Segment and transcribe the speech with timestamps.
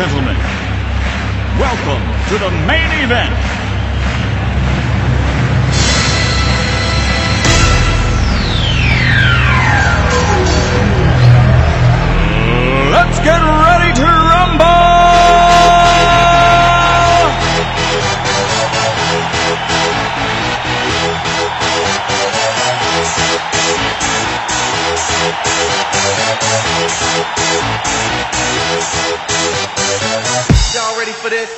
[0.00, 0.36] gentlemen,
[1.58, 3.34] welcome to the main event.
[12.90, 14.80] Let's get ready to rumble!
[30.72, 31.50] Y'all ready for this?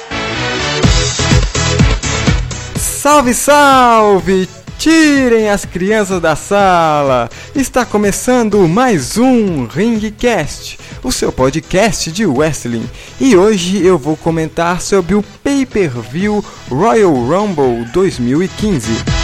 [2.81, 4.49] Salve, salve!
[4.79, 7.29] Tirem as crianças da sala!
[7.55, 12.89] Está começando mais um Ringcast, o seu podcast de wrestling.
[13.21, 19.22] E hoje eu vou comentar sobre o pay-per-view Royal Rumble 2015.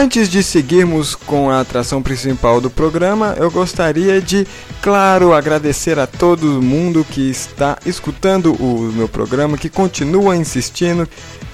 [0.00, 4.46] Antes de seguirmos com a atração principal do programa, eu gostaria de,
[4.80, 11.06] claro, agradecer a todo mundo que está escutando o meu programa, que continua insistindo,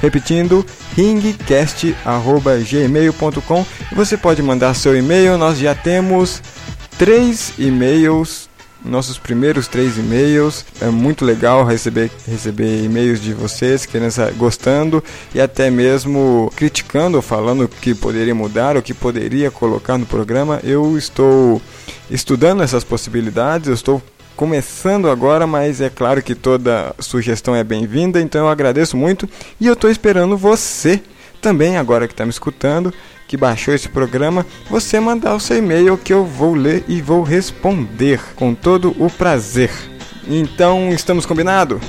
[0.00, 0.64] Repetindo,
[0.96, 3.66] ringcast@gmail.com.
[3.92, 6.40] Você pode mandar seu e-mail, nós já temos
[6.98, 8.48] três e-mails,
[8.84, 10.64] nossos primeiros três e-mails.
[10.80, 15.02] É muito legal receber, receber e-mails de vocês querendo, gostando
[15.34, 20.60] e até mesmo criticando, falando que poderia mudar, o que poderia colocar no programa.
[20.62, 21.60] Eu estou
[22.10, 24.02] estudando essas possibilidades, eu estou
[24.36, 29.28] começando agora, mas é claro que toda sugestão é bem-vinda, então eu agradeço muito
[29.60, 31.00] e eu estou esperando você
[31.40, 32.92] também, agora que está me escutando
[33.34, 37.24] que baixou esse programa, você mandar o seu e-mail que eu vou ler e vou
[37.24, 39.72] responder com todo o prazer.
[40.28, 41.80] Então, estamos combinado?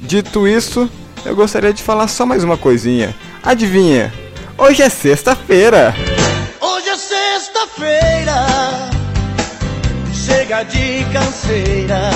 [0.00, 0.88] Dito isso,
[1.24, 3.12] eu gostaria de falar só mais uma coisinha.
[3.42, 4.14] Adivinha?
[4.56, 5.92] Hoje é sexta-feira.
[6.60, 8.46] Hoje é sexta-feira.
[10.14, 12.10] Chega de canseira.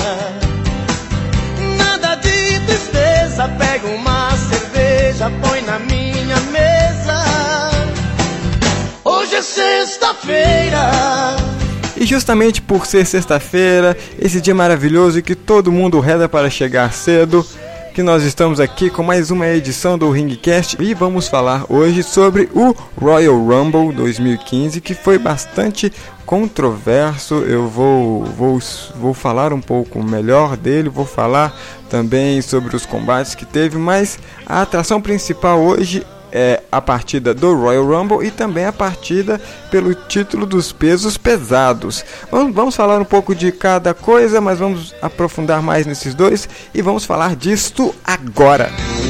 [1.77, 3.49] Nada de tristeza.
[3.59, 6.80] Pega uma cerveja, põe na minha mesa.
[9.31, 10.91] Hoje é sexta-feira.
[11.95, 16.91] E justamente por ser sexta-feira, esse dia maravilhoso e que todo mundo reza para chegar
[16.91, 17.45] cedo,
[17.93, 22.49] que nós estamos aqui com mais uma edição do Ringcast e vamos falar hoje sobre
[22.53, 25.93] o Royal Rumble 2015, que foi bastante
[26.25, 27.35] controverso.
[27.35, 28.59] Eu vou, vou,
[28.97, 31.57] vou falar um pouco melhor dele, vou falar
[31.89, 37.53] também sobre os combates que teve, mas a atração principal hoje é a partida do
[37.53, 42.03] Royal Rumble e também a partida pelo título dos pesos pesados.
[42.31, 46.81] Vamos, vamos falar um pouco de cada coisa, mas vamos aprofundar mais nesses dois e
[46.81, 48.69] vamos falar disto agora.
[48.69, 49.00] Na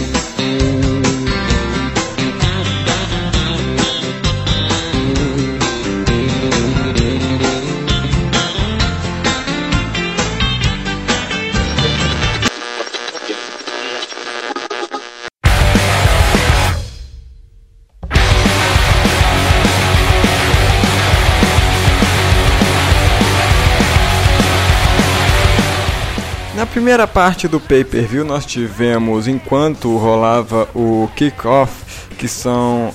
[26.72, 32.94] primeira parte do pay-per-view nós tivemos, enquanto rolava o kick-off, que são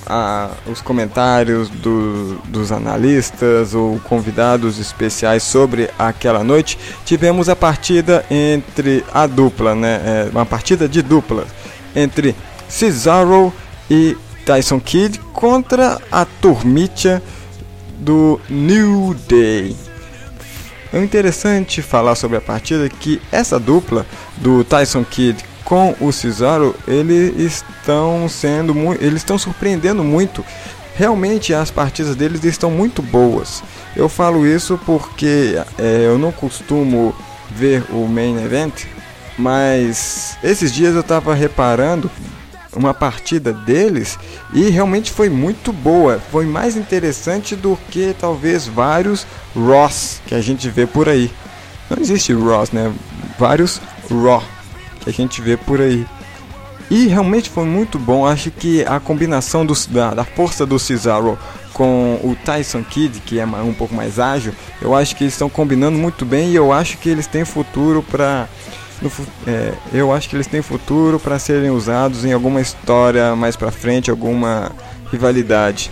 [0.65, 9.05] os comentários do, dos analistas ou convidados especiais sobre aquela noite, tivemos a partida entre
[9.13, 11.45] a dupla, né, é, uma partida de dupla
[11.95, 12.35] entre
[12.67, 13.53] Cesaro
[13.91, 17.21] e Tyson Kidd contra a turmitia
[17.99, 19.86] do New Day.
[20.93, 24.05] É interessante falar sobre a partida que essa dupla
[24.37, 30.43] do Tyson Kidd com o Cesaro, eles estão sendo eles estão surpreendendo muito.
[30.95, 33.61] Realmente as partidas deles estão muito boas.
[33.93, 37.13] Eu falo isso porque é, eu não costumo
[37.51, 38.85] ver o main event,
[39.37, 42.09] mas esses dias eu estava reparando
[42.77, 44.17] uma partida deles
[44.53, 46.21] e realmente foi muito boa.
[46.31, 49.25] Foi mais interessante do que talvez vários
[49.55, 51.31] Ross que a gente vê por aí.
[51.89, 52.93] Não existe Ross, né?
[53.39, 54.43] Vários Raw
[55.01, 56.05] que a gente vê por aí.
[56.89, 58.25] E realmente foi muito bom.
[58.25, 61.37] Acho que a combinação do, da, da força do Cesaro
[61.73, 64.51] com o Tyson Kidd, que é um pouco mais ágil,
[64.81, 68.01] eu acho que eles estão combinando muito bem e eu acho que eles têm futuro
[68.01, 68.47] para
[69.45, 73.71] é, eu acho que eles têm futuro para serem usados em alguma história mais para
[73.71, 74.71] frente, alguma
[75.11, 75.91] rivalidade.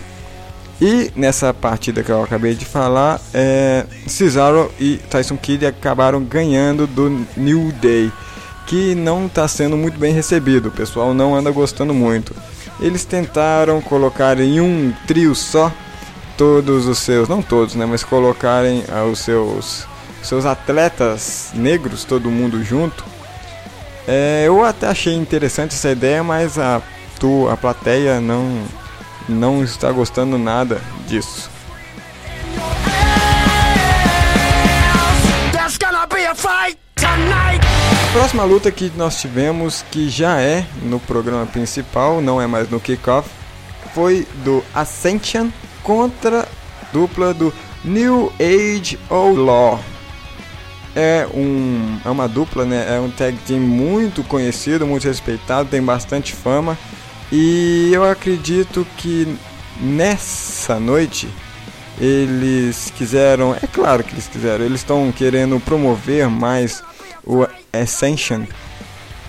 [0.80, 6.86] E nessa partida que eu acabei de falar, é, Cesaro e Tyson Kidd acabaram ganhando
[6.86, 8.12] do New Day,
[8.66, 10.68] que não está sendo muito bem recebido.
[10.68, 12.34] O pessoal não anda gostando muito.
[12.78, 15.72] Eles tentaram colocar em um trio só
[16.36, 19.86] todos os seus, não todos, né, mas colocarem ah, os seus
[20.26, 23.04] seus atletas negros, todo mundo junto.
[24.08, 26.82] É, eu até achei interessante essa ideia, mas a,
[27.18, 28.64] tu, a plateia não,
[29.28, 31.50] não está gostando nada disso.
[38.12, 42.80] Próxima luta que nós tivemos, que já é no programa principal, não é mais no
[42.80, 43.28] kickoff,
[43.94, 45.50] foi do Ascension
[45.82, 46.48] contra
[46.92, 47.52] dupla do
[47.84, 49.78] New Age Outlaw
[50.96, 52.96] é, um, é uma dupla, né?
[52.96, 56.76] É um tag team muito conhecido, muito respeitado, tem bastante fama.
[57.30, 59.36] E eu acredito que
[59.78, 61.28] nessa noite
[62.00, 66.82] eles quiseram, é claro que eles quiseram, eles estão querendo promover mais
[67.24, 68.44] o Ascension,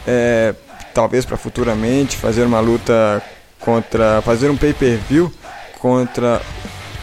[0.05, 0.55] é,
[0.93, 3.21] talvez para futuramente fazer uma luta
[3.59, 5.33] contra, fazer um pay-per-view
[5.79, 6.41] contra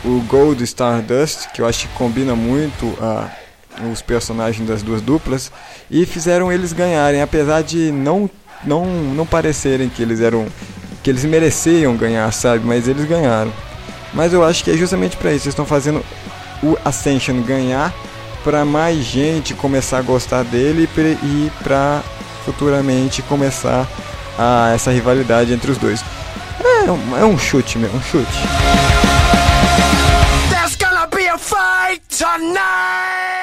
[0.05, 3.31] o Gold Stardust, que eu acho que combina muito a
[3.93, 5.51] os personagens das duas duplas
[5.91, 8.29] e fizeram eles ganharem, apesar de não
[8.65, 10.47] não não parecerem que eles eram
[11.03, 12.65] que eles mereciam ganhar, sabe?
[12.65, 13.53] Mas eles ganharam.
[14.13, 16.05] Mas eu acho que é justamente para isso, eles estão fazendo
[16.63, 17.93] o Ascension ganhar
[18.43, 22.03] para mais gente começar a gostar dele e para
[22.45, 23.89] futuramente começar
[24.39, 26.05] a essa rivalidade entre os dois.
[26.87, 28.27] É um, é um chute mesmo, um chute.
[30.51, 33.34] There's gonna be a fight tonight!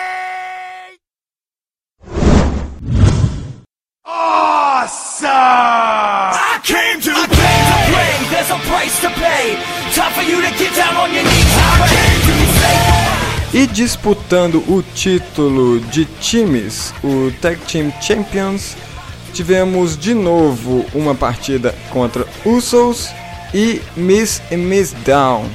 [4.21, 5.29] Awesome!
[5.31, 7.57] I came to I play.
[7.57, 8.13] Came to play.
[8.29, 9.57] There's a price to pay.
[9.95, 11.55] Time for you to get down on your knees.
[11.57, 13.63] I came to play.
[13.63, 18.77] E disputando o título de times, o Tag Team Champions,
[19.33, 23.09] tivemos de novo uma partida contra Usos
[23.53, 25.49] e Miss e Miss Down,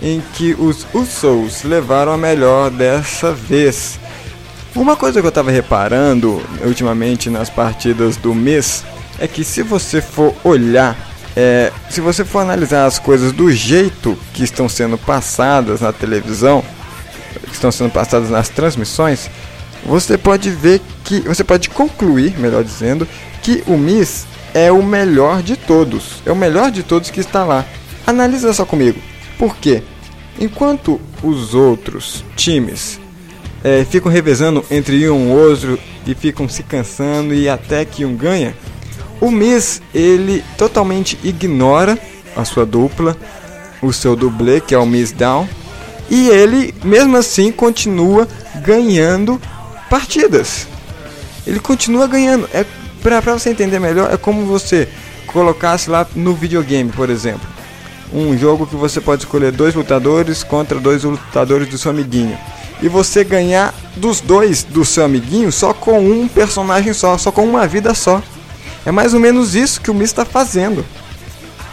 [0.00, 3.98] em que os Usos levaram a melhor dessa vez
[4.74, 8.84] uma coisa que eu tava reparando ultimamente nas partidas do mês
[9.18, 10.96] é que se você for olhar,
[11.36, 16.64] é, se você for analisar as coisas do jeito que estão sendo passadas na televisão,
[17.44, 19.30] que estão sendo passadas nas transmissões,
[19.86, 23.06] você pode ver que você pode concluir, melhor dizendo,
[23.42, 26.22] que o Miss é o melhor de todos.
[26.26, 27.64] É o melhor de todos que está lá.
[28.06, 29.00] Analisa só comigo.
[29.38, 29.82] Por quê?
[30.38, 32.98] Enquanto os outros times
[33.64, 38.14] é, ficam revezando entre um e outro e ficam se cansando e até que um
[38.14, 38.54] ganha.
[39.20, 41.98] O Miz ele totalmente ignora
[42.36, 43.16] a sua dupla,
[43.80, 45.48] o seu dublê que é o Miz Down,
[46.10, 49.40] e ele mesmo assim continua ganhando
[49.88, 50.68] partidas.
[51.46, 52.48] Ele continua ganhando.
[52.52, 52.66] É
[53.02, 54.88] para você entender melhor, é como você
[55.26, 57.46] colocasse lá no videogame, por exemplo,
[58.12, 62.38] um jogo que você pode escolher dois lutadores contra dois lutadores do seu amiguinho
[62.82, 67.44] e você ganhar dos dois do seu amiguinho só com um personagem só, só com
[67.44, 68.22] uma vida só.
[68.84, 70.84] É mais ou menos isso que o Mi está fazendo.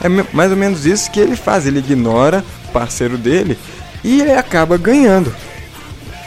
[0.01, 1.65] É mais ou menos isso que ele faz.
[1.65, 3.57] Ele ignora o parceiro dele
[4.03, 5.33] e ele acaba ganhando.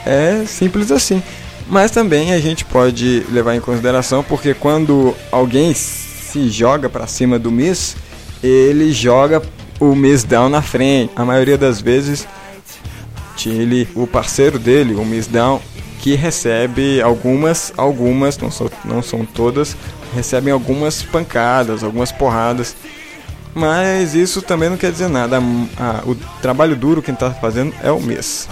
[0.05, 1.21] É simples assim.
[1.67, 7.39] Mas também a gente pode levar em consideração porque quando alguém se joga para cima
[7.39, 7.95] do Miss,
[8.43, 9.41] ele joga
[9.79, 11.11] o Miss down na frente.
[11.15, 12.27] A maioria das vezes
[13.45, 15.61] ele, o parceiro dele, o Miss Down,
[15.99, 19.75] que recebe algumas, algumas, não, são, não são todas,
[20.13, 22.75] recebem algumas pancadas, algumas porradas.
[23.53, 25.37] Mas isso também não quer dizer nada.
[25.77, 28.47] A, o trabalho duro que está fazendo é o Miss.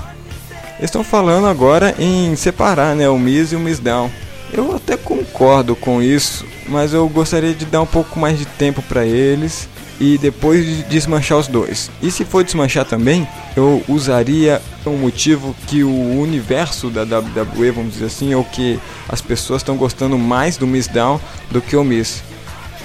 [0.81, 4.09] Estão falando agora em separar né, o Miss e o Miss Down.
[4.51, 8.81] Eu até concordo com isso, mas eu gostaria de dar um pouco mais de tempo
[8.81, 9.67] para eles
[9.99, 11.89] e depois desmanchar os dois.
[12.01, 17.93] E se for desmanchar também, eu usaria um motivo que o universo da WWE, vamos
[17.93, 21.19] dizer assim, ou que as pessoas estão gostando mais do Miss Down
[21.51, 22.23] do que o Miss.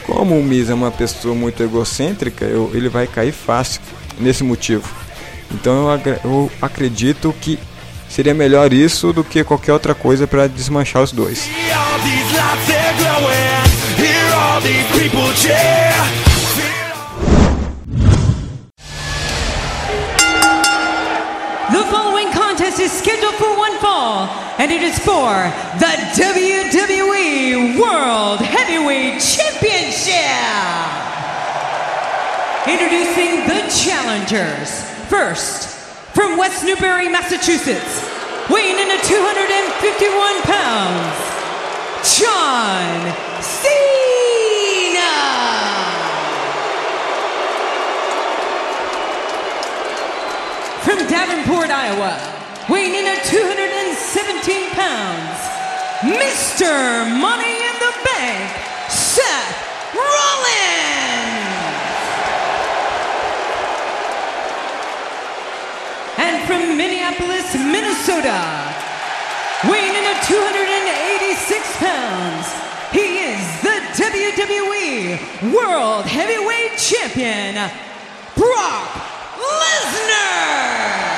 [0.07, 3.81] como o Miz é uma pessoa muito egocêntrica, eu, ele vai cair fácil
[4.19, 4.89] nesse motivo.
[5.53, 7.59] Então eu, eu acredito que
[8.09, 11.49] seria melhor isso do que qualquer outra coisa para desmanchar os dois.
[24.59, 25.31] And it is for
[25.79, 30.19] the WWE World Heavyweight Championship.
[32.67, 34.83] Introducing the challengers.
[35.09, 35.69] First,
[36.13, 38.03] from West Newbury, Massachusetts,
[38.51, 41.17] weighing in at 251 pounds,
[42.19, 43.79] John Cena.
[50.83, 52.19] From Davenport, Iowa,
[52.69, 53.23] weighing in at
[54.13, 55.37] 217 pounds,
[56.01, 57.05] Mr.
[57.21, 58.49] Money in the Bank,
[58.89, 59.53] Seth
[59.93, 60.49] Rollins.
[66.17, 68.41] And from Minneapolis, Minnesota,
[69.69, 72.49] weighing in at 286 pounds,
[72.93, 77.71] he is the WWE World Heavyweight Champion,
[78.35, 78.89] Brock
[79.37, 81.18] Lesnar.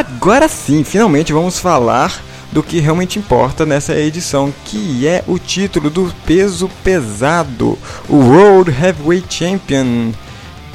[0.00, 5.90] Agora sim, finalmente vamos falar do que realmente importa nessa edição, que é o título
[5.90, 7.78] do peso pesado,
[8.08, 10.12] o World Heavyweight Champion,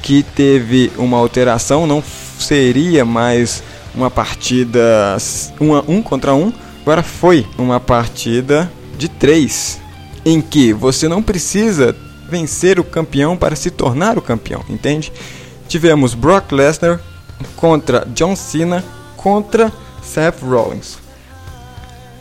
[0.03, 2.03] que teve uma alteração, não
[2.37, 3.63] seria mais
[3.95, 5.17] uma partida
[5.59, 6.53] um, um contra um,
[6.83, 9.81] agora foi uma partida de três,
[10.23, 11.95] em que você não precisa
[12.29, 15.11] vencer o campeão para se tornar o campeão, entende?
[15.67, 17.01] Tivemos Brock Lesnar
[17.55, 18.83] contra John Cena
[19.25, 20.99] contra Seth Rollins.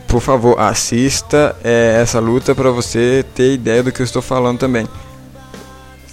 [0.07, 4.57] Por favor, assista é, essa luta para você ter ideia do que eu estou falando
[4.57, 4.87] também.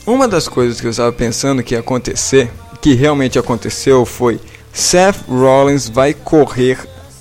[0.06, 4.38] Uma das coisas que eu estava pensando que ia acontecer, que realmente aconteceu, foi
[4.70, 6.78] Seth Rollins vai correr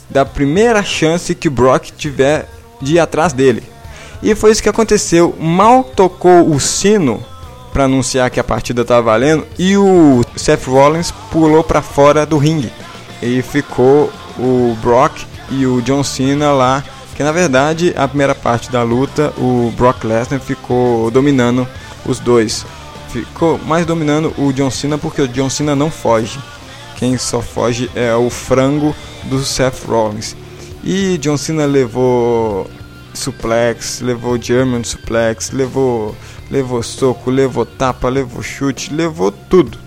[0.10, 2.50] da primeira chance que Brock tiver
[2.82, 3.63] de ir atrás dele.
[4.22, 5.34] E foi isso que aconteceu.
[5.40, 7.24] Mal tocou o sino
[7.72, 12.38] para anunciar que a partida estava valendo e o Seth Rollins pulou para fora do
[12.38, 12.70] ringue.
[13.22, 16.84] E ficou o Brock e o John Cena lá,
[17.16, 21.68] que na verdade a primeira parte da luta o Brock Lesnar ficou dominando
[22.06, 22.66] os dois.
[23.10, 26.40] Ficou mais dominando o John Cena porque o John Cena não foge.
[26.98, 30.36] Quem só foge é o frango do Seth Rollins.
[30.84, 32.70] E John Cena levou
[33.13, 36.16] suplex, levou German suplex, levou
[36.50, 39.78] levou soco, levou tapa, levou chute, levou tudo.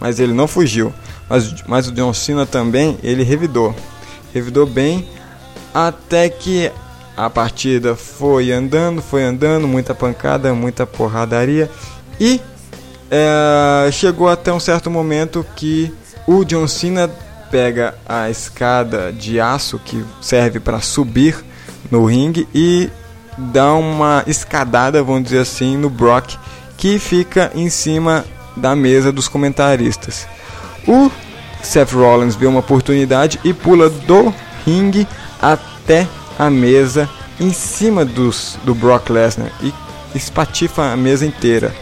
[0.00, 0.92] Mas ele não fugiu.
[1.28, 3.74] Mas, mas o John Cena também, ele revidou.
[4.32, 5.08] Revidou bem
[5.72, 6.70] até que
[7.16, 11.70] a partida foi andando, foi andando, muita pancada, muita porradaria
[12.18, 12.40] e
[13.10, 15.92] é, chegou até um certo momento que
[16.26, 17.08] o John Cena
[17.50, 21.44] pega a escada de aço que serve para subir
[21.90, 22.90] no ringue e
[23.36, 26.36] dá uma escadada, vamos dizer assim, no Brock
[26.76, 28.24] que fica em cima
[28.56, 30.26] da mesa dos comentaristas.
[30.86, 31.10] O
[31.62, 34.32] Seth Rollins vê uma oportunidade e pula do
[34.66, 35.06] ringue
[35.40, 36.06] até
[36.38, 37.08] a mesa
[37.40, 39.72] em cima dos, do Brock Lesnar e
[40.14, 41.74] espatifa a mesa inteira.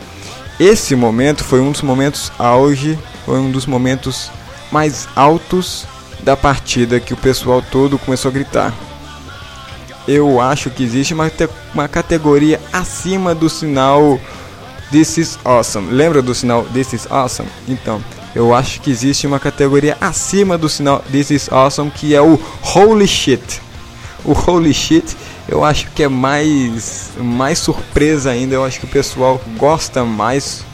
[0.58, 4.30] Esse momento foi um dos momentos auge, foi um dos momentos
[4.70, 5.86] mais altos
[6.20, 8.72] da partida que o pessoal todo começou a gritar.
[10.06, 11.30] Eu acho que existe uma,
[11.74, 14.20] uma categoria acima do sinal
[14.90, 15.90] This is awesome.
[15.90, 17.48] Lembra do sinal This is awesome?
[17.66, 18.02] Então,
[18.34, 22.40] eu acho que existe uma categoria acima do sinal This is awesome que é o
[22.62, 23.60] Holy shit.
[24.24, 25.16] O Holy shit
[25.48, 28.54] eu acho que é mais mais surpresa ainda.
[28.54, 30.64] Eu acho que o pessoal gosta mais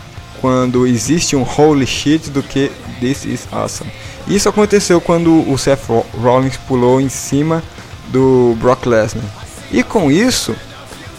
[0.40, 3.90] quando existe um Holy shit do que This is awesome.
[4.26, 5.88] Isso aconteceu quando o Seth
[6.20, 7.62] Rollins pulou em cima
[8.08, 9.24] do Brock Lesnar.
[9.70, 10.54] E com isso,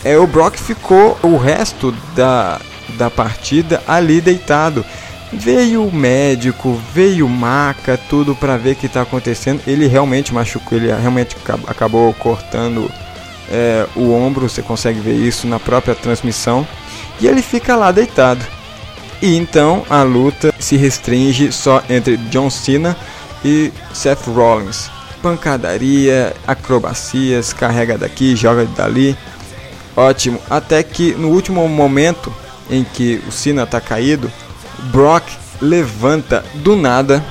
[0.03, 2.59] é, o Brock ficou o resto da,
[2.97, 4.85] da partida ali deitado.
[5.31, 9.61] Veio o médico, veio maca, tudo para ver o que está acontecendo.
[9.67, 11.35] Ele realmente machucou, ele realmente
[11.67, 12.89] acabou cortando
[13.49, 16.67] é, o ombro, você consegue ver isso na própria transmissão.
[17.21, 18.43] E ele fica lá deitado.
[19.21, 22.97] E então a luta se restringe só entre John Cena
[23.43, 24.89] e Seth Rollins.
[25.21, 29.15] Pancadaria, acrobacias, carrega daqui, joga dali.
[29.95, 30.39] Ótimo.
[30.49, 32.33] Até que no último momento
[32.69, 34.31] em que o Cena está caído,
[34.91, 35.23] Brock
[35.61, 37.23] levanta do nada,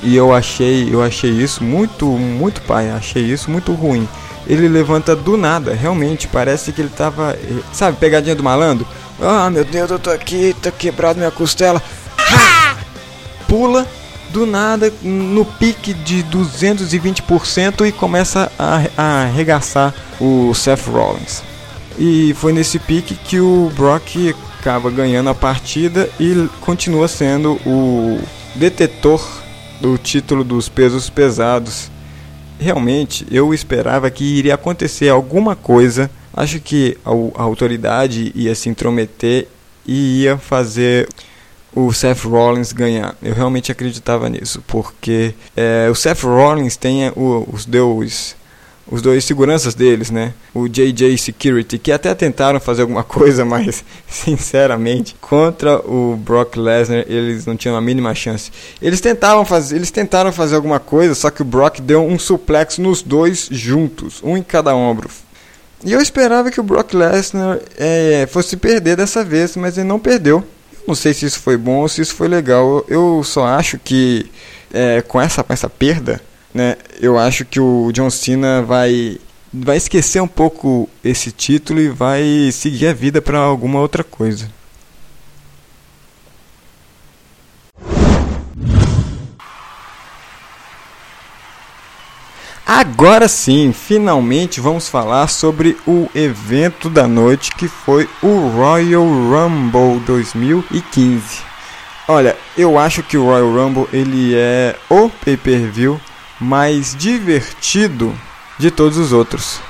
[0.00, 4.08] E eu achei, eu achei isso muito, muito pai, achei isso muito ruim.
[4.46, 8.86] Ele levanta do nada, realmente, parece que ele tava, eh, sabe, pegadinha do malandro?
[9.20, 11.82] Ah, meu Deus, eu tô aqui, tá quebrado minha costela.
[13.48, 13.84] Pula
[14.30, 21.42] do nada no pique de 220% e começa a, a arregaçar o Seth Rollins.
[21.98, 28.20] E foi nesse pique que o Brock acaba ganhando a partida e continua sendo o
[28.56, 29.24] detetor
[29.80, 31.90] do título dos pesos pesados.
[32.58, 36.10] Realmente, eu esperava que iria acontecer alguma coisa.
[36.34, 37.10] Acho que a,
[37.40, 39.46] a autoridade ia se intrometer
[39.86, 41.08] e ia fazer
[41.72, 43.14] o Seth Rollins ganhar.
[43.22, 48.36] Eu realmente acreditava nisso, porque é, o Seth Rollins tem o, os dois
[48.90, 50.32] os dois seguranças deles, né?
[50.54, 57.04] O JJ Security, que até tentaram fazer alguma coisa, mas sinceramente, contra o Brock Lesnar,
[57.06, 58.50] eles não tinham a mínima chance.
[58.80, 62.78] Eles tentavam fazer, eles tentaram fazer alguma coisa, só que o Brock deu um suplex
[62.78, 65.08] nos dois juntos, um em cada ombro.
[65.84, 69.98] E eu esperava que o Brock Lesnar é, fosse perder dessa vez, mas ele não
[69.98, 70.42] perdeu.
[70.86, 72.84] Não sei se isso foi bom ou se isso foi legal.
[72.88, 74.28] Eu só acho que
[74.72, 76.20] é, com, essa, com essa perda,
[76.52, 79.18] né, eu acho que o John Cena vai
[79.52, 84.50] vai esquecer um pouco esse título e vai seguir a vida para alguma outra coisa.
[92.66, 100.00] Agora sim, finalmente vamos falar sobre o evento da noite que foi o Royal Rumble
[100.00, 101.40] 2015.
[102.06, 105.98] Olha, eu acho que o Royal Rumble ele é o pay-per-view
[106.40, 108.14] mais divertido
[108.58, 109.60] de todos os outros.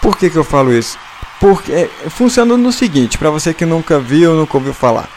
[0.00, 0.98] Por que, que eu falo isso?
[1.40, 5.08] Porque é, funciona no seguinte, para você que nunca viu nunca ouviu falar.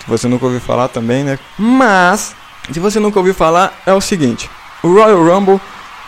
[0.00, 1.38] Se você nunca ouviu falar também, né?
[1.58, 2.34] Mas,
[2.70, 4.48] se você nunca ouviu falar, é o seguinte.
[4.82, 5.60] O Royal Rumble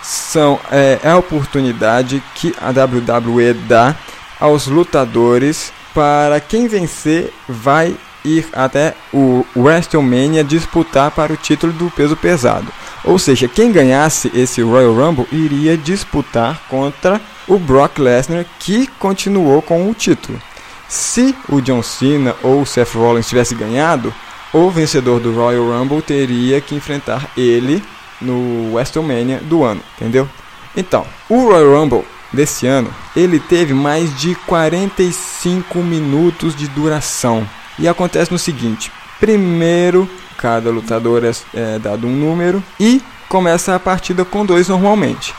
[0.03, 3.97] são, é, é a oportunidade que a WWE dá
[4.41, 11.91] aos lutadores para quem vencer vai ir até o WrestleMania disputar para o título do
[11.91, 12.73] peso pesado.
[13.05, 19.63] Ou seja, quem ganhasse esse Royal Rumble iria disputar contra o Brock Lesnar, que continuou
[19.63, 20.41] com o título.
[20.89, 24.13] Se o John Cena ou o Seth Rollins tivesse ganhado,
[24.53, 27.83] o vencedor do Royal Rumble teria que enfrentar ele
[28.21, 30.29] no WrestleMania do ano, entendeu?
[30.77, 37.49] Então, o Royal Rumble desse ano, ele teve mais de 45 minutos de duração.
[37.79, 40.09] E acontece no seguinte: primeiro,
[40.39, 45.35] cada lutador é, é dado um número e começa a partida com dois normalmente.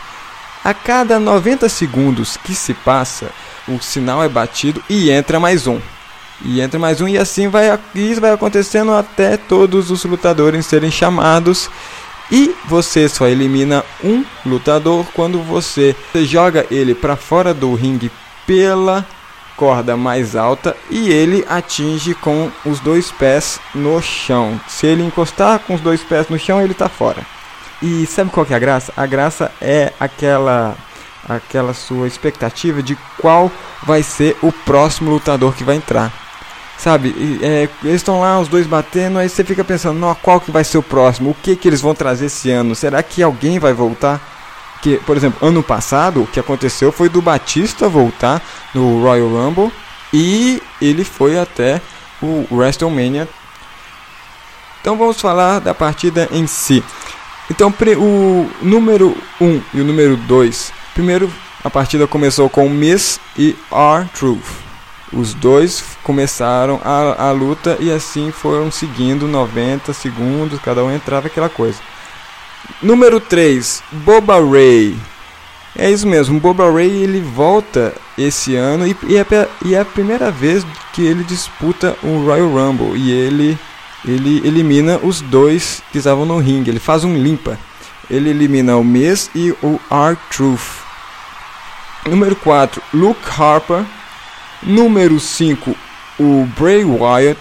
[0.63, 3.31] A cada 90 segundos que se passa,
[3.67, 5.79] o sinal é batido e entra mais um.
[6.43, 10.91] E entra mais um e assim vai, isso vai acontecendo até todos os lutadores serem
[10.91, 11.69] chamados
[12.31, 18.11] e você só elimina um lutador quando você joga ele para fora do ringue
[18.45, 19.05] pela
[19.59, 24.57] corda mais alta e ele atinge com os dois pés no chão.
[24.69, 27.25] Se ele encostar com os dois pés no chão, ele está fora.
[27.83, 28.93] E sabe qual que é a graça?
[28.95, 30.77] A graça é aquela
[31.27, 33.51] aquela sua expectativa de qual
[33.83, 36.11] vai ser o próximo lutador que vai entrar.
[36.77, 40.63] Sabe, é, eles estão lá, os dois batendo, aí você fica pensando, qual que vai
[40.63, 41.31] ser o próximo?
[41.31, 42.73] O que que eles vão trazer esse ano?
[42.73, 44.28] Será que alguém vai voltar?
[44.81, 48.41] Que, por exemplo, ano passado, o que aconteceu foi do Batista voltar
[48.73, 49.71] no Royal Rumble
[50.13, 51.81] e ele foi até
[52.21, 53.27] o WrestleMania.
[54.81, 56.83] Então vamos falar da partida em si.
[57.49, 60.71] Então o número 1 um e o número 2.
[60.93, 61.31] Primeiro
[61.63, 64.69] a partida começou com Miss e R-Truth.
[65.11, 71.27] Os dois começaram a, a luta e assim foram seguindo 90 segundos, cada um entrava
[71.27, 71.79] aquela coisa.
[72.81, 74.97] Número 3, Boba Ray.
[75.75, 79.25] É isso mesmo, Boba Ray ele volta esse ano e, e, é,
[79.63, 83.57] e é a primeira vez que ele disputa o Royal Rumble e ele
[84.05, 87.59] ele elimina os dois que estavam no ringue, ele faz um limpa.
[88.09, 90.83] Ele elimina o Miz e o R-Truth.
[92.07, 93.83] Número 4, Luke Harper
[94.61, 95.73] Número 5,
[96.19, 97.39] o Bray Wyatt,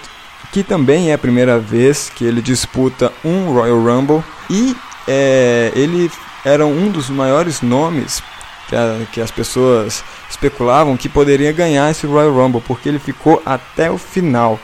[0.53, 4.77] que também é a primeira vez que ele disputa um Royal Rumble e
[5.09, 6.11] é, ele
[6.45, 8.23] era um dos maiores nomes
[8.69, 13.43] que, a, que as pessoas especulavam que poderia ganhar esse Royal Rumble, porque ele ficou
[13.45, 14.61] até o final.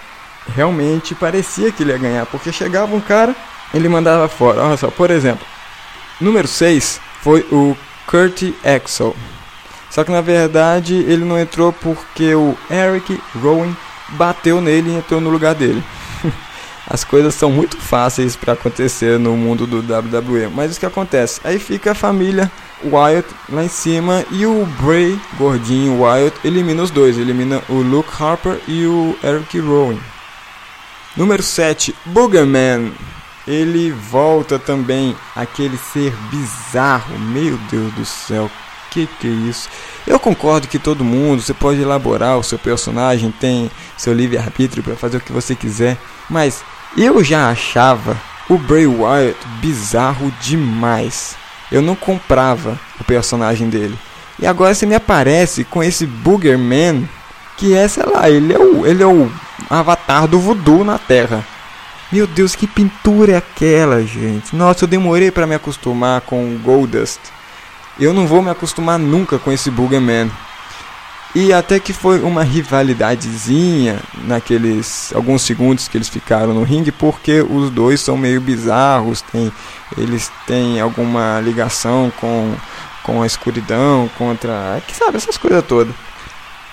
[0.55, 3.35] Realmente parecia que ele ia ganhar, porque chegava um cara,
[3.73, 4.63] ele mandava fora.
[4.63, 5.45] Olha só, por exemplo,
[6.21, 7.75] número 6 foi o
[8.07, 9.17] Kurt Axel.
[9.91, 13.75] Só que na verdade ele não entrou porque o Eric Rowan
[14.11, 15.83] bateu nele e entrou no lugar dele.
[16.87, 20.49] As coisas são muito fáceis para acontecer no mundo do WWE.
[20.53, 21.41] Mas o que acontece?
[21.43, 22.51] Aí fica a família
[22.85, 27.17] Wyatt lá em cima e o Bray, gordinho Wyatt, elimina os dois.
[27.17, 29.99] Elimina o Luke Harper e o Eric Rowan.
[31.17, 32.93] Número 7, Boogerman.
[33.47, 37.19] Ele volta também, aquele ser bizarro.
[37.19, 38.51] Meu Deus do céu,
[38.91, 39.69] que que é isso?
[40.07, 44.97] Eu concordo que todo mundo, você pode elaborar o seu personagem, tem seu livre-arbítrio para
[44.97, 45.99] fazer o que você quiser,
[46.31, 46.63] mas
[46.97, 48.17] eu já achava
[48.49, 51.37] o Bray Wyatt bizarro demais.
[51.71, 53.99] Eu não comprava o personagem dele.
[54.39, 57.09] E agora você me aparece com esse Boogerman,
[57.57, 59.31] que é, sei lá, ele é o, ele é o
[59.71, 61.45] avatar do voodoo na Terra.
[62.13, 64.55] Meu Deus, que pintura é aquela, gente?
[64.55, 67.21] Nossa, eu demorei para me acostumar com o Goldust.
[67.99, 70.31] Eu não vou me acostumar nunca com esse Boogerman.
[71.35, 77.43] E até que foi uma rivalidadezinha naqueles alguns segundos que eles ficaram no ringue, porque
[77.43, 79.53] os dois são meio bizarros, tem,
[79.99, 82.55] eles têm alguma ligação com,
[83.03, 84.81] com a escuridão, contra.
[84.87, 85.93] que sabe, essas coisas todas.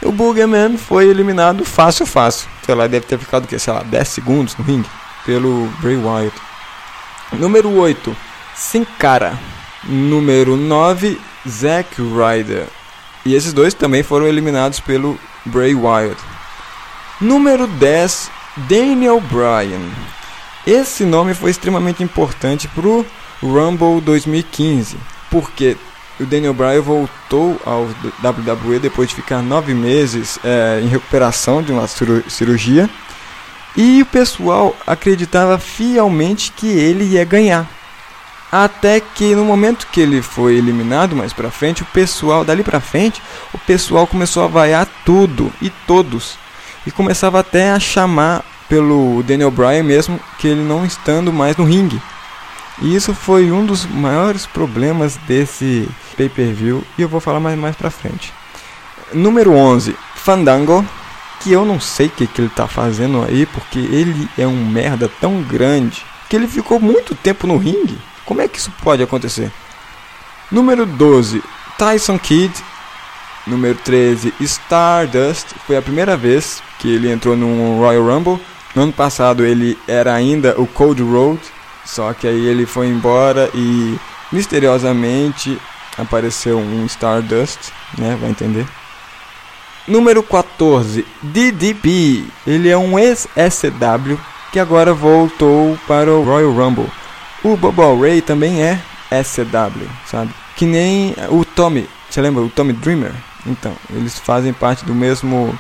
[0.04, 2.48] O Boogerman foi eliminado fácil, fácil.
[2.64, 4.90] Sei lá, deve ter ficado, que, sei lá, 10 segundos no ringue
[5.26, 6.36] pelo Bray Wyatt.
[7.34, 8.16] Número 8,
[8.56, 9.34] Sin Cara.
[9.84, 12.68] Número 9, Zack Ryder.
[13.26, 16.22] E esses dois também foram eliminados pelo Bray Wyatt.
[17.20, 18.32] Número 10,
[18.68, 19.82] Daniel Bryan.
[20.66, 23.06] Esse nome foi extremamente importante para o
[23.42, 24.98] Rumble 2015,
[25.30, 25.78] porque
[26.20, 27.84] o Daniel Bryan voltou ao
[28.24, 32.90] WWE depois de ficar nove meses é, em recuperação de uma cirurgia.
[33.76, 37.68] E o pessoal acreditava fielmente que ele ia ganhar.
[38.52, 42.82] Até que no momento que ele foi eliminado mais pra frente, o pessoal, dali pra
[42.82, 43.22] frente,
[43.54, 46.38] o pessoal começou a vaiar tudo e todos.
[46.86, 51.64] E começava até a chamar pelo Daniel Bryan mesmo, que ele não estando mais no
[51.64, 52.02] ringue.
[52.82, 55.88] E isso foi um dos maiores problemas desse
[56.18, 58.34] pay-per-view, e eu vou falar mais, mais pra frente.
[59.14, 60.86] Número 11, Fandango,
[61.42, 64.66] que eu não sei o que, que ele tá fazendo aí, porque ele é um
[64.66, 67.98] merda tão grande que ele ficou muito tempo no ringue.
[68.26, 69.52] Como é que isso pode acontecer?
[70.52, 71.42] Número 12,
[71.78, 72.54] Tyson Kidd.
[73.48, 75.56] Número 13, Stardust.
[75.66, 78.40] Foi a primeira vez que ele entrou no Royal Rumble.
[78.76, 81.40] No ano passado ele era ainda o Cold Road.
[81.86, 83.98] Só que aí ele foi embora e
[84.32, 85.60] misteriosamente
[85.98, 88.18] apareceu um Stardust, né?
[88.20, 88.66] Vai entender.
[89.88, 92.24] Número 14, DDP.
[92.46, 94.20] Ele é um ex-SCW
[94.52, 96.92] que agora voltou para o Royal Rumble.
[97.44, 98.80] O Bobo Ray também é
[99.24, 100.34] SCW, sabe?
[100.56, 103.14] Que nem o Tommy, você lembra o Tommy Dreamer?
[103.46, 105.58] Então, eles fazem parte do mesmo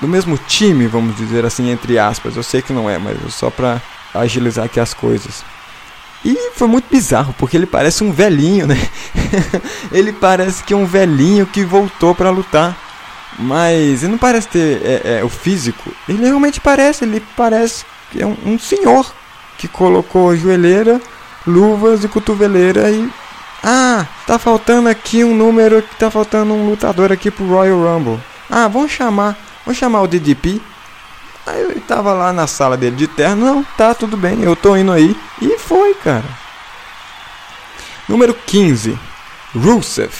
[0.00, 2.36] do mesmo time, vamos dizer assim, entre aspas.
[2.36, 3.80] Eu sei que não é, mas só pra
[4.14, 5.44] agilizar aqui as coisas.
[6.24, 8.76] E foi muito bizarro, porque ele parece um velhinho, né?
[9.92, 12.76] ele parece que é um velhinho que voltou para lutar.
[13.38, 15.90] Mas ele não parece ter é, é, o físico.
[16.08, 19.14] Ele realmente parece, ele parece que é um, um senhor
[19.60, 20.98] que colocou joelheira,
[21.46, 23.10] luvas e cotoveleira e.
[23.62, 28.18] Ah, tá faltando aqui um número, tá faltando um lutador aqui pro Royal Rumble.
[28.48, 30.62] Ah, vamos chamar, vamos chamar o DDP.
[31.46, 34.74] Aí ele tava lá na sala dele de terno, não, tá tudo bem, eu tô
[34.74, 35.14] indo aí.
[35.42, 36.24] E foi, cara.
[38.08, 38.98] Número 15,
[39.54, 40.10] Rusev.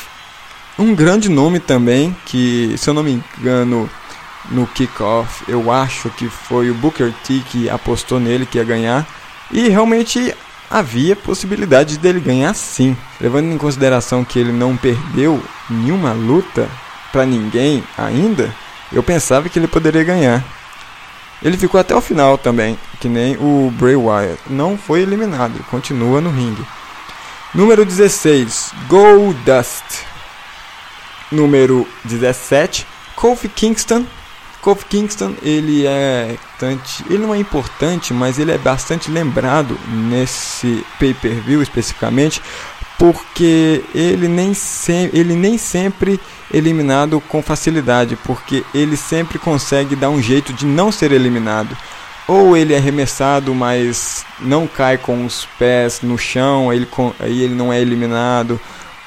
[0.79, 3.89] Um grande nome também, que se eu não me engano,
[4.51, 9.07] no kickoff, eu acho que foi o Booker T que apostou nele que ia ganhar.
[9.53, 10.35] E realmente
[10.71, 16.69] havia possibilidade dele ganhar sim, levando em consideração que ele não perdeu nenhuma luta
[17.11, 18.55] para ninguém ainda.
[18.93, 20.45] Eu pensava que ele poderia ganhar.
[21.43, 24.41] Ele ficou até o final também, que nem o Bray Wyatt.
[24.49, 26.65] Não foi eliminado, continua no ringue.
[27.55, 30.05] Número 16, Goldust.
[31.33, 32.87] Número 17,
[33.17, 34.05] Kofi Kingston
[34.61, 36.37] Kofi Kingston, ele é
[37.09, 42.43] ele não é importante, mas ele é bastante lembrado nesse pay-per-view especificamente,
[42.99, 46.21] porque ele nem, se, ele nem sempre
[46.53, 51.75] eliminado com facilidade, porque ele sempre consegue dar um jeito de não ser eliminado.
[52.29, 57.43] Ou ele é arremessado, mas não cai com os pés no chão, aí ele, aí
[57.43, 58.61] ele não é eliminado.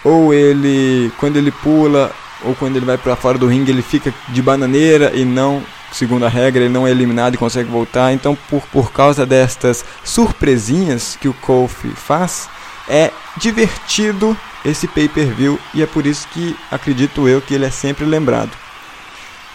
[0.04, 2.12] Ou ele, quando ele pula,
[2.44, 6.26] ou quando ele vai para fora do ringue ele fica de bananeira e não, segundo
[6.26, 8.14] a regra, ele não é eliminado e consegue voltar.
[8.14, 12.50] Então, por, por causa destas surpresinhas que o Kofi faz,
[12.88, 18.06] é divertido esse pay-per-view e é por isso que acredito eu que ele é sempre
[18.06, 18.52] lembrado.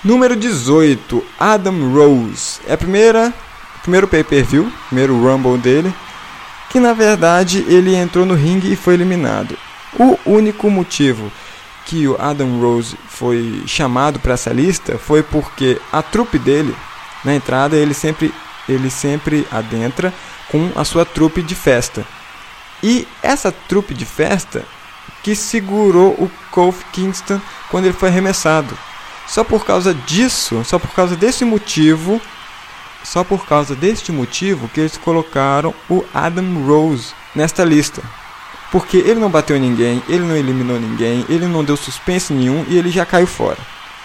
[0.05, 2.61] Número 18, Adam Rose.
[2.67, 3.33] É a primeira
[3.83, 5.93] primeiro pay-per-view, primeiro Rumble dele,
[6.69, 9.57] que na verdade ele entrou no ringue e foi eliminado.
[9.99, 11.33] O único motivo
[11.89, 16.77] que o Adam Rose foi chamado para essa lista foi porque a trupe dele,
[17.25, 18.33] na entrada, ele sempre,
[18.69, 20.13] ele sempre adentra
[20.51, 22.07] com a sua trupe de festa.
[22.83, 24.65] E essa trupe de festa
[25.23, 28.77] que segurou o Kofi Kingston quando ele foi arremessado.
[29.27, 32.21] Só por causa disso, só por causa desse motivo,
[33.03, 38.03] só por causa deste motivo que eles colocaram o Adam Rose nesta lista.
[38.71, 42.77] Porque ele não bateu ninguém, ele não eliminou ninguém, ele não deu suspense nenhum e
[42.77, 43.59] ele já caiu fora.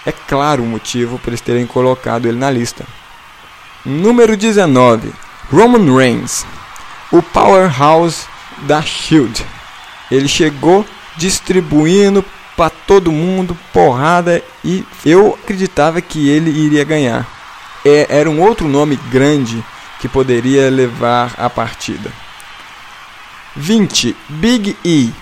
[0.05, 2.85] É claro o motivo para eles terem colocado ele na lista.
[3.85, 5.13] Número 19.
[5.51, 6.45] Roman Reigns.
[7.11, 8.25] O powerhouse
[8.59, 9.45] da Shield.
[10.09, 10.85] Ele chegou
[11.17, 12.23] distribuindo
[12.55, 17.27] para todo mundo porrada e eu acreditava que ele iria ganhar.
[17.85, 19.63] É, era um outro nome grande
[19.99, 22.11] que poderia levar a partida.
[23.55, 24.15] 20.
[24.29, 25.13] Big E.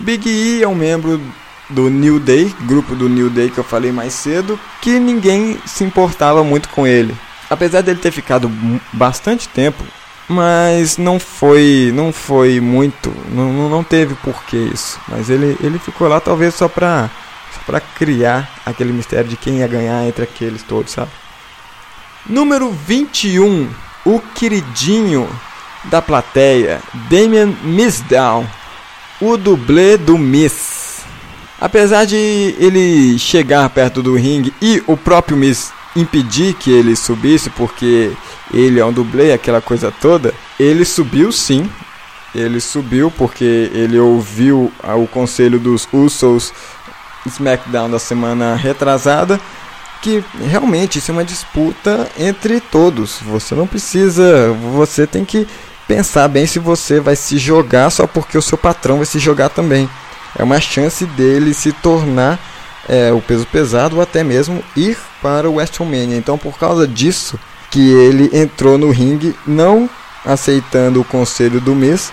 [0.00, 1.20] Big E é um membro
[1.68, 5.84] do New Day, grupo do New Day que eu falei mais cedo, que ninguém se
[5.84, 7.16] importava muito com ele.
[7.48, 8.50] Apesar dele ter ficado
[8.92, 9.84] bastante tempo,
[10.28, 14.98] mas não foi, não foi muito, não, não teve porquê isso.
[15.08, 17.10] Mas ele, ele ficou lá talvez só pra,
[17.52, 21.10] só pra criar aquele mistério de quem ia ganhar entre aqueles todos, sabe?
[22.24, 23.68] Número 21,
[24.04, 25.28] o queridinho
[25.84, 28.46] da plateia, Damian Mizdown,
[29.20, 31.02] o dublê do Miss.
[31.60, 32.16] Apesar de
[32.58, 38.12] ele chegar perto do ringue e o próprio Miss impedir que ele subisse, porque
[38.52, 41.68] ele é um dublê, aquela coisa toda, ele subiu sim.
[42.34, 46.50] Ele subiu porque ele ouviu o conselho dos Usos
[47.26, 49.38] SmackDown da semana retrasada
[50.02, 53.20] que realmente isso é uma disputa entre todos.
[53.22, 55.46] Você não precisa, você tem que
[55.92, 59.50] pensar bem se você vai se jogar só porque o seu patrão vai se jogar
[59.50, 59.86] também.
[60.38, 62.40] É uma chance dele se tornar
[62.88, 66.16] é, o peso pesado ou até mesmo ir para o WrestleMania.
[66.16, 67.38] Então, por causa disso,
[67.70, 69.88] que ele entrou no ringue não
[70.24, 72.10] aceitando o conselho do Miz.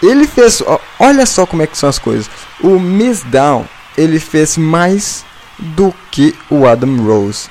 [0.00, 0.62] Ele fez,
[0.96, 2.30] olha só como é que são as coisas.
[2.60, 3.66] O Miz Down,
[3.98, 5.24] ele fez mais
[5.58, 7.48] do que o Adam Rose.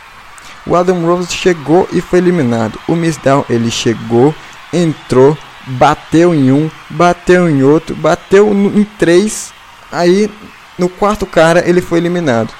[0.65, 2.79] O Adam Rose chegou e foi eliminado.
[2.87, 4.33] O Miz Down, ele chegou
[4.73, 9.53] entrou, bateu em um, bateu em outro, bateu em três,
[9.91, 10.29] aí
[10.77, 12.53] no quarto cara ele foi eliminado.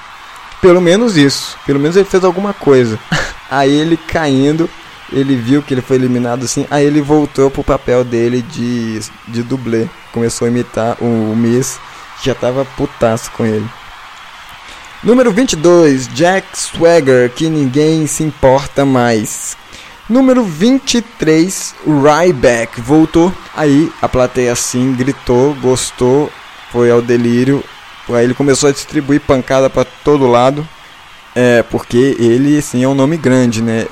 [0.61, 2.99] Pelo menos isso, pelo menos ele fez alguma coisa.
[3.49, 4.69] aí ele caindo,
[5.11, 9.43] ele viu que ele foi eliminado assim, aí ele voltou pro papel dele de, de
[9.43, 9.87] dublê.
[10.11, 11.79] Começou a imitar o Miss,
[12.19, 13.67] que já tava putaço com ele.
[15.03, 19.57] Número 22, Jack Swagger, que ninguém se importa mais.
[20.11, 23.33] Número 23, Ryback voltou.
[23.55, 26.29] Aí a plateia assim gritou, gostou,
[26.69, 27.63] foi ao delírio.
[28.09, 30.67] Aí ele começou a distribuir pancada para todo lado.
[31.33, 33.87] É, porque ele sim é um nome grande, né?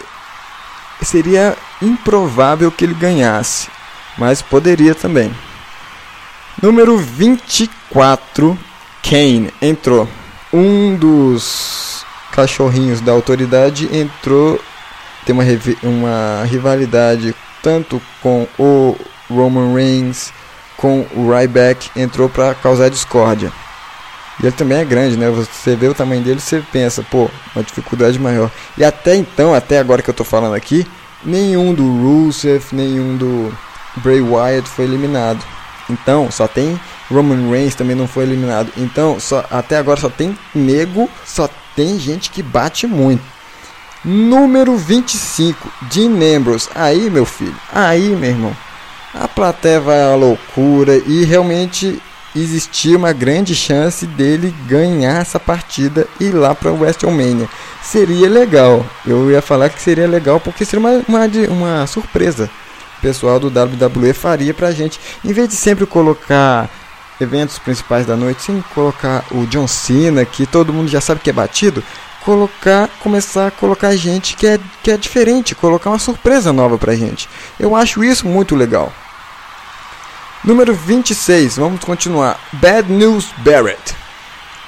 [1.01, 3.69] Seria improvável que ele ganhasse,
[4.17, 5.33] mas poderia também.
[6.61, 8.59] Número 24,
[9.01, 10.05] Kane entrou.
[10.51, 14.59] Um dos cachorrinhos da autoridade entrou
[15.29, 15.43] tem uma,
[15.83, 18.95] uma rivalidade tanto com o
[19.29, 20.33] Roman Reigns,
[20.75, 23.51] com o Ryback, entrou para causar discórdia.
[24.41, 25.29] E ele também é grande, né?
[25.29, 28.49] Você vê o tamanho dele, você pensa, pô, uma dificuldade maior.
[28.77, 30.87] E até então, até agora que eu tô falando aqui,
[31.23, 33.53] nenhum do Rusev, nenhum do
[33.97, 35.45] Bray Wyatt foi eliminado.
[35.89, 36.79] Então, só tem
[37.11, 38.71] Roman Reigns também não foi eliminado.
[38.77, 43.38] Então, só até agora só tem nego, só tem gente que bate muito.
[44.03, 46.69] Número 25, Dean Ambrose.
[46.73, 48.57] Aí, meu filho, aí, meu irmão,
[49.13, 52.01] a plateia vai à loucura e realmente
[52.35, 57.49] existia uma grande chance dele ganhar essa partida e ir lá para WrestleMania.
[57.81, 62.49] Seria legal, eu ia falar que seria legal porque seria uma, uma, uma surpresa.
[62.99, 66.69] O pessoal do WWE faria pra gente, em vez de sempre colocar
[67.19, 71.29] eventos principais da noite, sim, colocar o John Cena, que todo mundo já sabe que
[71.29, 71.83] é batido,
[72.23, 76.95] colocar, começar a colocar gente que é, que é diferente, colocar uma surpresa nova pra
[76.95, 77.29] gente.
[77.59, 78.91] Eu acho isso muito legal.
[80.43, 82.39] Número 26, vamos continuar.
[82.53, 83.95] Bad News Barrett.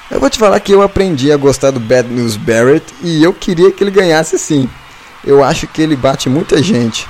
[0.09, 3.33] Eu vou te falar que eu aprendi a gostar do Bad News Barrett e eu
[3.33, 4.69] queria que ele ganhasse sim.
[5.23, 7.07] Eu acho que ele bate muita gente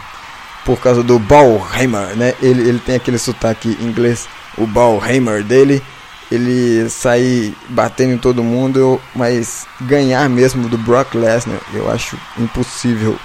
[0.63, 2.36] por causa do Ballheimer, né?
[2.41, 4.27] Ele, ele tem aquele sotaque inglês,
[4.58, 5.82] o Ballheimer dele
[6.31, 13.17] ele sair batendo em todo mundo, mas ganhar mesmo do Brock Lesnar, eu acho impossível.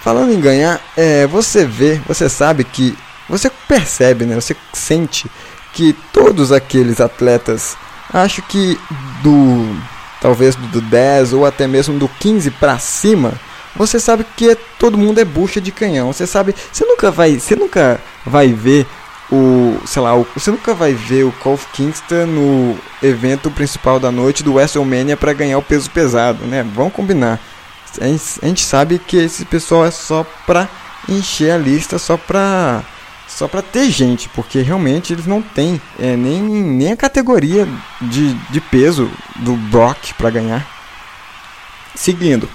[0.00, 2.96] Falando em ganhar, é, você vê, você sabe que.
[3.28, 4.34] Você percebe, né?
[4.34, 5.30] Você sente
[5.72, 7.76] que todos aqueles atletas,
[8.12, 8.80] acho que
[9.22, 9.76] do.
[10.20, 13.34] talvez do 10 ou até mesmo do 15 para cima,
[13.76, 16.12] você sabe que todo mundo é bucha de canhão.
[16.12, 18.86] Você sabe, você nunca vai, você nunca vai ver
[19.30, 24.10] o, sei lá, o, você nunca vai ver o Kofi Kingston no evento principal da
[24.10, 26.66] noite do WrestleMania para ganhar o peso pesado, né?
[26.74, 27.40] Vamos combinar.
[28.00, 28.06] A
[28.46, 30.68] gente, sabe que esse pessoal é só pra
[31.08, 32.82] encher a lista, só pra
[33.26, 37.66] só pra ter gente, porque realmente eles não têm é, nem, nem a categoria
[38.00, 40.66] de, de peso do Brock para ganhar.
[41.94, 42.48] Seguindo,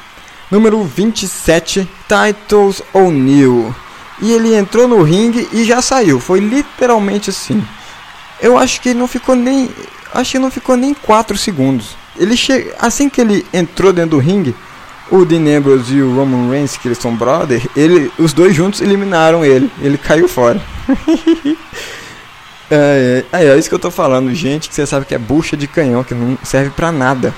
[0.51, 3.73] número 27, Titles O'Neill.
[4.21, 6.19] E ele entrou no ringue e já saiu.
[6.19, 7.63] Foi literalmente assim.
[8.41, 9.69] Eu acho que não ficou nem.
[10.13, 11.97] Acho que não ficou nem 4 segundos.
[12.17, 12.71] Ele che...
[12.79, 14.55] Assim que ele entrou dentro do ringue,
[15.11, 18.81] o Dean Ambrose e o Roman Reigns, que eles são brother, ele, os dois juntos
[18.81, 19.69] eliminaram ele.
[19.81, 20.61] Ele caiu fora.
[22.71, 25.57] é, é, é, isso que eu tô falando, gente, que você sabe que é bucha
[25.57, 27.33] de canhão, que não serve pra nada.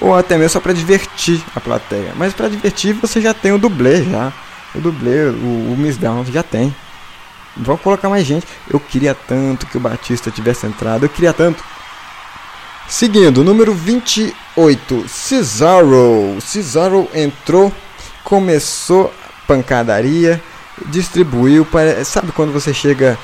[0.00, 2.12] Ou até mesmo só pra divertir a plateia.
[2.16, 4.32] Mas pra divertir você já tem o dublê já.
[4.74, 6.74] O dublê, o, o Miss Down já tem.
[7.56, 8.46] Vamos colocar mais gente.
[8.70, 11.04] Eu queria tanto que o Batista tivesse entrado.
[11.04, 11.62] Eu queria tanto.
[12.88, 16.38] Seguindo, número 28, Cesaro.
[16.40, 17.72] Cesaro entrou,
[18.22, 19.12] começou
[19.46, 20.40] pancadaria,
[20.86, 21.64] distribuiu.
[21.64, 22.04] Para...
[22.04, 23.18] Sabe quando você chega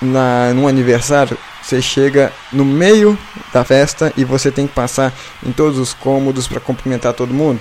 [0.00, 1.36] na, num aniversário?
[1.62, 3.18] Você chega no meio
[3.52, 5.12] da festa e você tem que passar
[5.44, 7.60] em todos os cômodos para cumprimentar todo mundo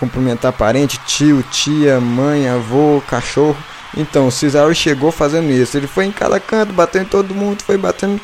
[0.00, 3.56] cumprimentar parente, tio, tia, mãe, avô, cachorro.
[3.94, 5.76] Então, o Cesaro chegou fazendo isso.
[5.76, 8.18] Ele foi em cada canto, bateu em todo mundo, foi batendo,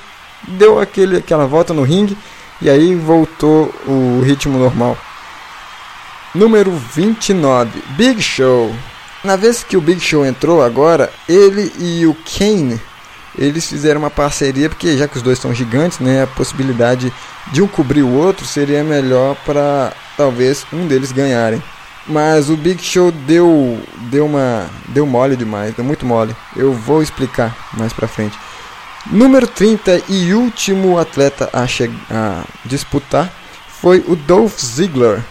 [0.48, 2.16] deu aquele, aquela volta no ringue
[2.62, 4.96] e aí voltou o ritmo normal.
[6.34, 8.74] Número 29, Big Show.
[9.22, 12.80] Na vez que o Big Show entrou agora, ele e o Kane,
[13.38, 17.12] eles fizeram uma parceria, porque já que os dois são gigantes, né, a possibilidade
[17.52, 21.62] de um cobrir o outro seria melhor para talvez um deles ganharem.
[22.08, 26.36] Mas o Big Show deu deu uma deu mole demais, deu muito mole.
[26.54, 28.38] Eu vou explicar mais pra frente.
[29.10, 33.32] Número 30 e último atleta a, a disputar
[33.80, 35.22] foi o Dolph Ziggler.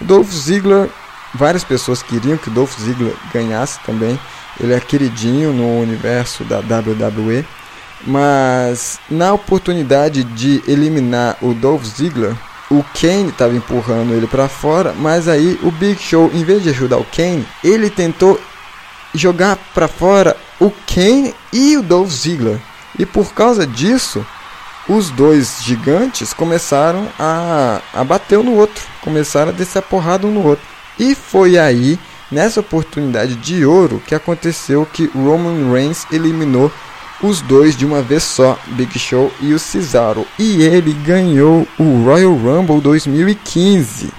[0.00, 0.88] O Dolph Ziggler,
[1.34, 4.18] várias pessoas queriam que o Dolph Ziggler ganhasse também.
[4.60, 7.44] Ele é queridinho no universo da WWE.
[8.06, 12.34] Mas na oportunidade de eliminar o Dolph Ziggler,
[12.70, 16.70] o Kane estava empurrando ele para fora, mas aí o Big Show, em vez de
[16.70, 18.38] ajudar o Kane, ele tentou
[19.14, 22.58] jogar para fora o Kane e o Dolph Ziggler.
[22.98, 24.24] E por causa disso,
[24.88, 30.26] os dois gigantes começaram a, a bater um no outro, começaram a descer a porrada
[30.26, 30.64] um no outro.
[30.98, 31.98] E foi aí,
[32.34, 36.70] nessa oportunidade de ouro, que aconteceu que Roman Reigns eliminou
[37.22, 40.26] os dois de uma vez só, Big Show e o Cesaro.
[40.38, 44.12] E ele ganhou o Royal Rumble 2015.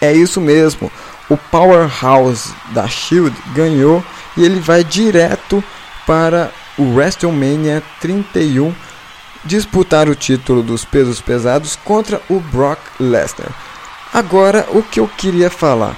[0.00, 0.90] É isso mesmo,
[1.28, 4.02] o Powerhouse da Shield ganhou
[4.36, 5.62] e ele vai direto
[6.06, 8.74] para o WrestleMania 31
[9.44, 13.52] disputar o título dos pesos pesados contra o Brock Lesnar.
[14.12, 15.96] Agora, o que eu queria falar.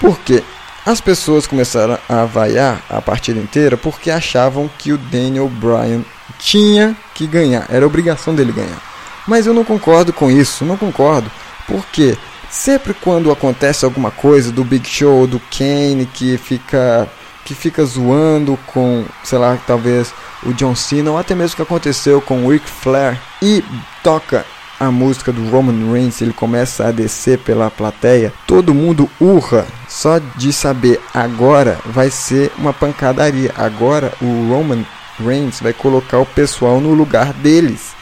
[0.00, 0.42] Porque
[0.84, 6.02] as pessoas começaram a vaiar a partida inteira porque achavam que o Daniel Bryan
[6.38, 8.82] tinha que ganhar, era obrigação dele ganhar.
[9.26, 11.30] Mas eu não concordo com isso, não concordo,
[11.66, 12.16] porque
[12.50, 17.08] sempre quando acontece alguma coisa do Big Show ou do Kane que fica
[17.44, 22.20] que fica zoando com, sei lá, talvez o John Cena ou até mesmo que aconteceu
[22.22, 23.62] com o Ric Flair e
[24.02, 24.46] toca
[24.78, 30.18] a música do Roman Reigns, ele começa a descer pela plateia, todo mundo urra só
[30.18, 33.52] de saber agora vai ser uma pancadaria.
[33.56, 34.84] Agora o Roman
[35.24, 37.92] Reigns vai colocar o pessoal no lugar deles.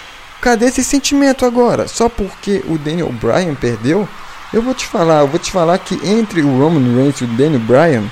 [0.41, 1.87] Cadê esse sentimento agora?
[1.87, 4.09] Só porque o Daniel Bryan perdeu?
[4.53, 7.29] Eu vou te falar, eu vou te falar que entre o Roman Reigns e o
[7.29, 8.05] Daniel Bryan,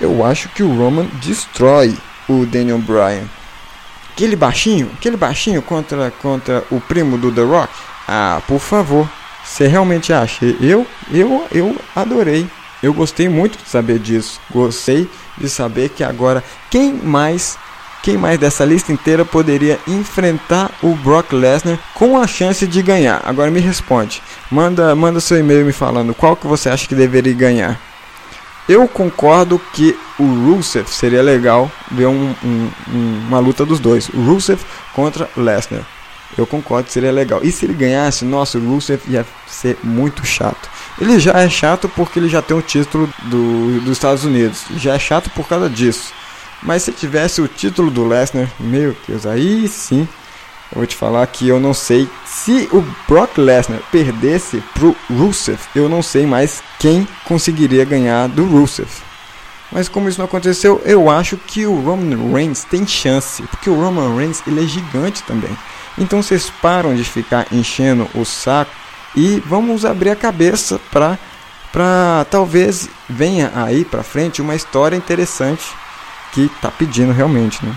[0.00, 1.96] eu acho que o Roman destrói
[2.28, 3.24] o Daniel Bryan.
[4.12, 7.72] Aquele baixinho, aquele baixinho contra contra o primo do The Rock,
[8.12, 9.08] ah, por favor.
[9.42, 10.44] Você realmente acha?
[10.60, 12.46] Eu, eu, eu adorei.
[12.82, 14.38] Eu gostei muito de saber disso.
[14.50, 15.08] Gostei
[15.38, 17.56] de saber que agora quem mais,
[18.02, 23.22] quem mais dessa lista inteira poderia enfrentar o Brock Lesnar com a chance de ganhar.
[23.24, 24.22] Agora me responde.
[24.50, 27.80] Manda, manda seu e-mail me falando qual que você acha que deveria ganhar.
[28.68, 32.70] Eu concordo que o Rusev seria legal ver um, um,
[33.26, 34.08] uma luta dos dois.
[34.08, 34.60] Rusev
[34.94, 35.86] contra Lesnar.
[36.36, 37.40] Eu concordo, seria legal.
[37.42, 40.70] E se ele ganhasse, nossa, o Rusev ia ser muito chato.
[41.00, 44.64] Ele já é chato porque ele já tem o título do, dos Estados Unidos.
[44.76, 46.12] Já é chato por causa disso.
[46.62, 50.08] Mas se tivesse o título do Lesnar, meu Deus, aí sim.
[50.70, 55.58] Eu vou te falar que eu não sei se o Brock Lesnar perdesse pro Rusev,
[55.74, 58.88] eu não sei mais quem conseguiria ganhar do Rusev.
[59.70, 63.74] Mas como isso não aconteceu, eu acho que o Roman Reigns tem chance, porque o
[63.74, 65.50] Roman Reigns ele é gigante também.
[65.98, 68.70] Então vocês param de ficar enchendo o saco
[69.14, 71.18] e vamos abrir a cabeça para
[71.70, 75.72] para talvez venha aí para frente uma história interessante
[76.32, 77.74] que tá pedindo realmente, né?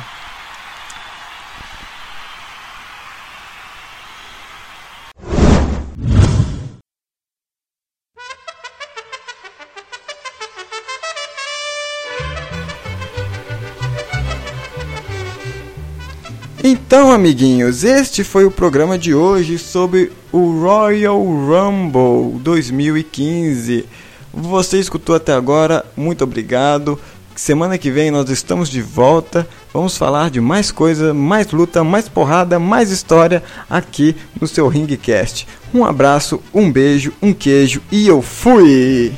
[16.96, 23.86] Então, amiguinhos, este foi o programa de hoje sobre o Royal Rumble 2015.
[24.34, 26.98] Você escutou até agora, muito obrigado.
[27.36, 29.46] Semana que vem nós estamos de volta.
[29.74, 35.46] Vamos falar de mais coisa, mais luta, mais porrada, mais história aqui no seu Ringcast.
[35.74, 39.12] Um abraço, um beijo, um queijo e eu fui!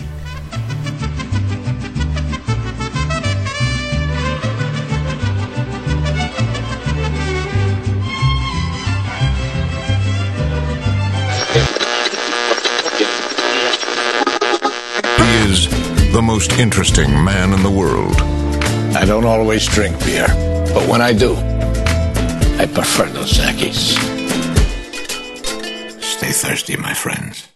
[16.38, 18.15] Most interesting man in the world.
[18.95, 20.27] I don't always drink beer,
[20.71, 21.35] but when I do,
[22.61, 23.97] I prefer Dos Equis.
[25.99, 27.46] Stay thirsty, my friends.